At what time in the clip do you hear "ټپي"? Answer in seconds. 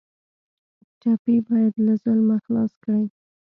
0.99-1.35